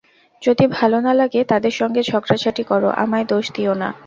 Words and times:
যদি 0.41 0.65
ভাল 0.67 0.91
না 0.99 1.13
লাগে, 1.13 1.41
তাদের 1.43 1.71
সঙ্গে 1.71 2.01
ঝগড়া-ঝাঁটি 2.03 2.63
কর, 2.63 2.83
আমায় 2.95 3.25
দোষ 3.25 3.45
দিও 3.53 3.73
না। 3.73 3.89